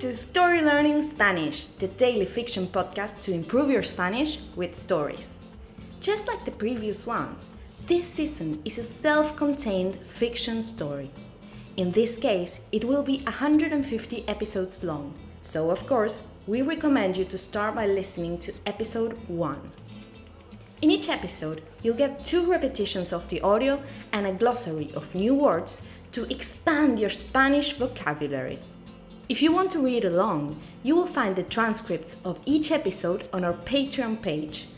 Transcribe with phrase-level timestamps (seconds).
[0.00, 5.38] To Story Learning Spanish, the daily fiction podcast to improve your Spanish with stories.
[6.00, 7.48] Just like the previous ones,
[7.86, 11.10] this season is a self contained fiction story.
[11.78, 17.24] In this case, it will be 150 episodes long, so of course, we recommend you
[17.24, 19.72] to start by listening to episode 1.
[20.82, 23.82] In each episode, you'll get two repetitions of the audio
[24.12, 28.58] and a glossary of new words to expand your Spanish vocabulary.
[29.28, 33.42] If you want to read along, you will find the transcripts of each episode on
[33.42, 34.68] our Patreon page.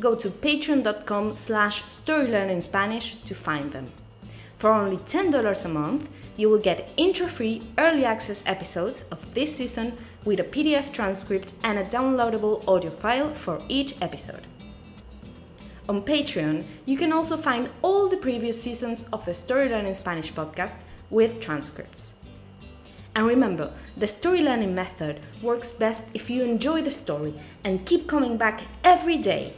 [0.00, 3.92] Go to patreon.com slash storylearningspanish to find them.
[4.56, 6.08] For only $10 a month,
[6.38, 9.92] you will get intro-free early access episodes of this season
[10.24, 14.46] with a PDF transcript and a downloadable audio file for each episode.
[15.90, 20.32] On Patreon, you can also find all the previous seasons of the Story Learning Spanish
[20.32, 20.76] podcast
[21.10, 22.14] with transcripts.
[23.14, 28.06] And remember, the story learning method works best if you enjoy the story and keep
[28.06, 29.54] coming back every day.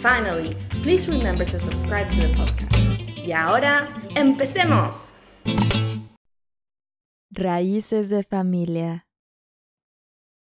[0.00, 3.26] Finally, please remember to subscribe to the podcast.
[3.26, 5.12] Y ahora, empecemos.
[7.30, 9.06] Raíces de familia.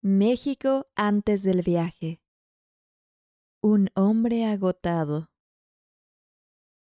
[0.02, 2.22] México antes del viaje.
[3.60, 5.30] Un hombre agotado.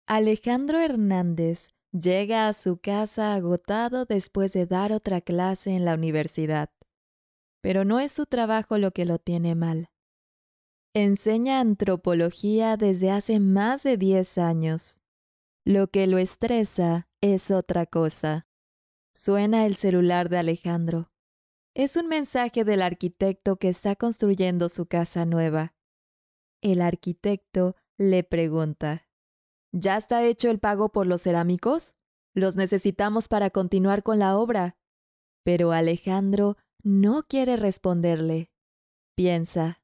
[0.07, 6.71] Alejandro Hernández Llega a su casa agotado después de dar otra clase en la universidad.
[7.63, 9.91] Pero no es su trabajo lo que lo tiene mal.
[10.95, 15.01] Enseña antropología desde hace más de 10 años.
[15.65, 18.47] Lo que lo estresa es otra cosa.
[19.15, 21.11] Suena el celular de Alejandro.
[21.75, 25.75] Es un mensaje del arquitecto que está construyendo su casa nueva.
[26.61, 29.08] El arquitecto le pregunta,
[29.73, 31.97] ¿Ya está hecho el pago por los cerámicos?
[32.35, 34.77] Los necesitamos para continuar con la obra.
[35.45, 38.51] Pero Alejandro no quiere responderle.
[39.15, 39.83] Piensa,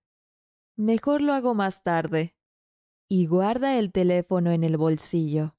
[0.76, 2.34] mejor lo hago más tarde.
[3.09, 5.56] Y guarda el teléfono en el bolsillo.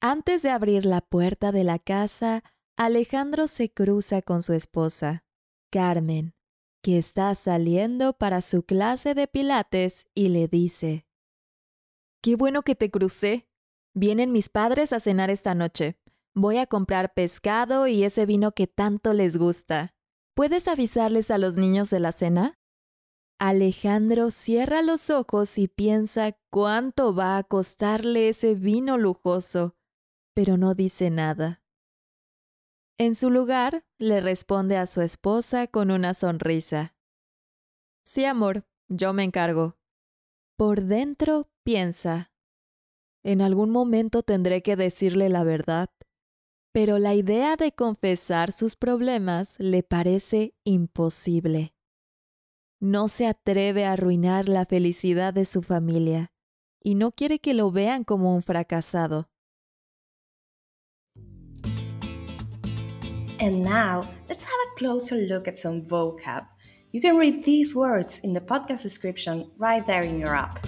[0.00, 2.42] Antes de abrir la puerta de la casa,
[2.76, 5.24] Alejandro se cruza con su esposa,
[5.70, 6.34] Carmen,
[6.82, 11.07] que está saliendo para su clase de pilates y le dice,
[12.20, 13.48] Qué bueno que te crucé.
[13.94, 15.98] Vienen mis padres a cenar esta noche.
[16.34, 19.94] Voy a comprar pescado y ese vino que tanto les gusta.
[20.34, 22.58] ¿Puedes avisarles a los niños de la cena?
[23.40, 29.76] Alejandro cierra los ojos y piensa cuánto va a costarle ese vino lujoso,
[30.34, 31.62] pero no dice nada.
[32.98, 36.96] En su lugar, le responde a su esposa con una sonrisa.
[38.04, 39.76] Sí, amor, yo me encargo.
[40.56, 42.30] Por dentro piensa,
[43.22, 45.90] en algún momento tendré que decirle la verdad,
[46.72, 51.74] pero la idea de confesar sus problemas le parece imposible.
[52.80, 56.32] No se atreve a arruinar la felicidad de su familia
[56.82, 59.26] y no quiere que lo vean como un fracasado.
[63.40, 66.46] And now, let's have a closer look at some vocab.
[66.92, 70.66] You can read these words in the podcast description right there in your app.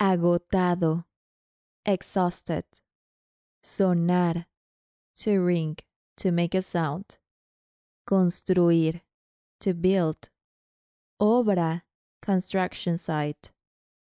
[0.00, 1.04] Agotado,
[1.84, 2.64] exhausted.
[3.62, 4.46] Sonar,
[5.16, 5.76] to ring,
[6.16, 7.18] to make a sound.
[8.06, 9.00] Construir,
[9.60, 10.28] to build.
[11.20, 11.82] Obra,
[12.22, 13.52] construction site.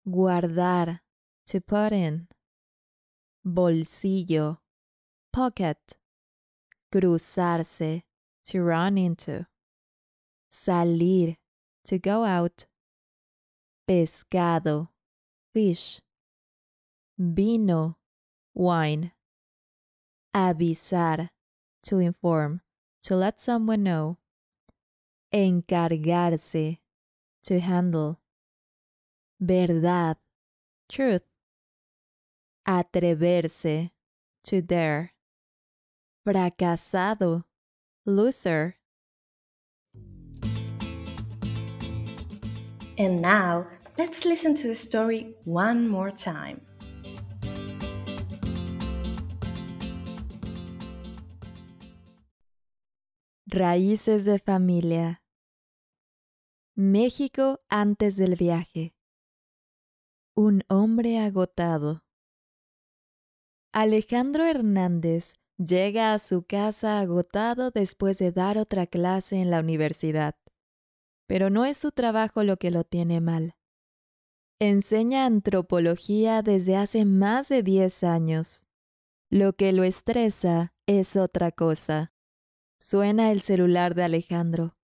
[0.07, 0.99] Guardar,
[1.47, 2.27] to put in.
[3.45, 4.57] Bolsillo,
[5.31, 5.97] pocket
[6.93, 8.03] cruzarse,
[8.45, 9.45] to run into,
[10.51, 11.37] salir,
[11.85, 12.65] to go out,
[13.87, 14.89] pescado,
[15.57, 16.01] fish,
[17.17, 17.97] vino,
[18.53, 19.11] wine,
[20.31, 21.31] avisar,
[21.81, 22.61] to inform,
[23.01, 24.19] to let someone know,
[25.33, 26.77] encargarse,
[27.43, 28.19] to handle,
[29.41, 30.17] verdad,
[30.87, 31.25] truth,
[32.67, 33.89] atreverse,
[34.43, 35.13] to dare.
[36.23, 37.45] Fracasado,
[38.05, 38.75] loser.
[42.99, 46.61] And now, let's listen to the story one more time.
[53.45, 55.23] Raíces de familia.
[56.75, 58.93] México antes del viaje.
[60.35, 62.03] Un hombre agotado.
[63.71, 70.35] Alejandro Hernández Llega a su casa agotado después de dar otra clase en la universidad.
[71.25, 73.56] Pero no es su trabajo lo que lo tiene mal.
[74.59, 78.65] Enseña antropología desde hace más de 10 años.
[79.29, 82.13] Lo que lo estresa es otra cosa.
[82.79, 84.75] Suena el celular de Alejandro.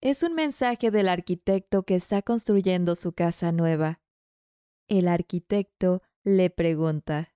[0.00, 4.00] Es un mensaje del arquitecto que está construyendo su casa nueva.
[4.86, 7.34] El arquitecto le pregunta,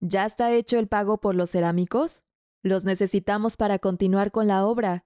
[0.00, 2.24] ¿Ya está hecho el pago por los cerámicos?
[2.62, 5.04] Los necesitamos para continuar con la obra.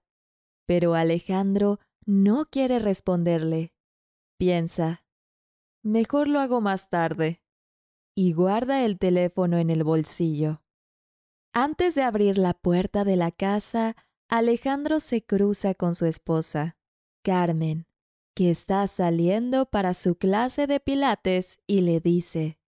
[0.66, 3.75] Pero Alejandro no quiere responderle.
[4.38, 5.04] Piensa,
[5.85, 7.41] mejor lo hago más tarde.
[8.17, 10.63] Y guarda el teléfono en el bolsillo.
[11.53, 13.97] Antes de abrir la puerta de la casa,
[14.29, 16.77] Alejandro se cruza con su esposa.
[17.23, 17.87] Carmen,
[18.35, 22.59] que está saliendo para su clase de pilates y le dice,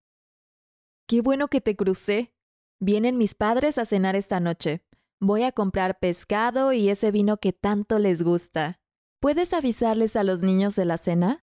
[1.07, 2.33] Qué bueno que te crucé.
[2.79, 4.83] Vienen mis padres a cenar esta noche.
[5.19, 8.79] Voy a comprar pescado y ese vino que tanto les gusta.
[9.19, 11.46] ¿Puedes avisarles a los niños de la cena?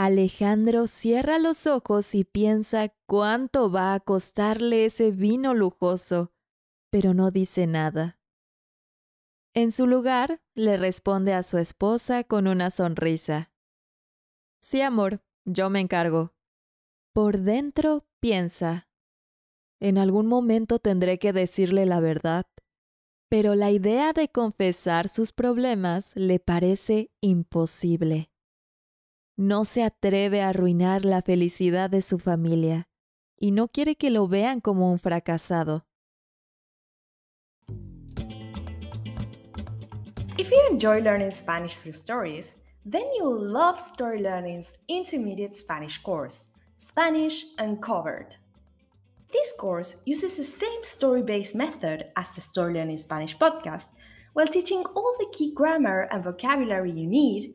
[0.00, 6.32] Alejandro cierra los ojos y piensa cuánto va a costarle ese vino lujoso,
[6.88, 8.20] pero no dice nada.
[9.54, 13.50] En su lugar, le responde a su esposa con una sonrisa.
[14.60, 16.32] Sí, amor, yo me encargo.
[17.12, 18.88] Por dentro piensa.
[19.80, 22.46] En algún momento tendré que decirle la verdad,
[23.28, 28.30] pero la idea de confesar sus problemas le parece imposible.
[29.40, 32.88] No se atreve a arruinar la felicidad de su familia
[33.38, 35.84] y no quiere que lo vean como un fracasado.
[40.36, 46.48] If you enjoy learning Spanish through stories, then you'll love Story Learning's intermediate Spanish course,
[46.76, 48.34] Spanish Uncovered.
[49.30, 53.90] This course uses the same story based method as the Story Learning Spanish podcast,
[54.32, 57.54] while teaching all the key grammar and vocabulary you need